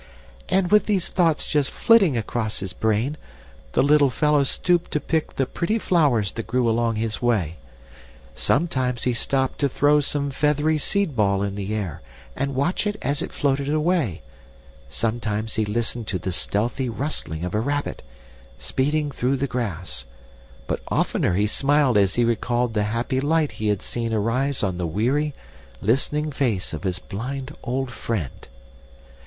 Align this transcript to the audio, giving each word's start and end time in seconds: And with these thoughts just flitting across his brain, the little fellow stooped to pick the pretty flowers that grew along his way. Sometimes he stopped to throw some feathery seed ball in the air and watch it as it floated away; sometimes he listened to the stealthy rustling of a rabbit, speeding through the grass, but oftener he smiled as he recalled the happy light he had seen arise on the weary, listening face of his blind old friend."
And 0.49 0.71
with 0.71 0.87
these 0.87 1.09
thoughts 1.09 1.45
just 1.45 1.69
flitting 1.69 2.17
across 2.17 2.57
his 2.59 2.73
brain, 2.73 3.17
the 3.73 3.83
little 3.83 4.09
fellow 4.09 4.41
stooped 4.41 4.89
to 4.93 4.99
pick 4.99 5.35
the 5.35 5.45
pretty 5.45 5.77
flowers 5.77 6.31
that 6.31 6.47
grew 6.47 6.67
along 6.67 6.95
his 6.95 7.21
way. 7.21 7.57
Sometimes 8.33 9.03
he 9.03 9.13
stopped 9.13 9.59
to 9.59 9.69
throw 9.69 9.99
some 9.99 10.31
feathery 10.31 10.79
seed 10.79 11.15
ball 11.15 11.43
in 11.43 11.53
the 11.53 11.75
air 11.75 12.01
and 12.35 12.55
watch 12.55 12.87
it 12.87 12.95
as 13.03 13.21
it 13.21 13.31
floated 13.31 13.69
away; 13.69 14.23
sometimes 14.89 15.53
he 15.53 15.65
listened 15.65 16.07
to 16.07 16.17
the 16.17 16.31
stealthy 16.31 16.89
rustling 16.89 17.45
of 17.45 17.53
a 17.53 17.59
rabbit, 17.61 18.01
speeding 18.57 19.11
through 19.11 19.37
the 19.37 19.45
grass, 19.45 20.05
but 20.65 20.81
oftener 20.87 21.35
he 21.35 21.45
smiled 21.45 21.95
as 21.95 22.15
he 22.15 22.25
recalled 22.25 22.73
the 22.73 22.85
happy 22.89 23.19
light 23.21 23.51
he 23.61 23.67
had 23.67 23.83
seen 23.83 24.11
arise 24.15 24.63
on 24.63 24.79
the 24.79 24.87
weary, 24.87 25.35
listening 25.79 26.31
face 26.31 26.73
of 26.73 26.85
his 26.85 26.97
blind 26.97 27.55
old 27.61 27.91
friend." 27.91 28.47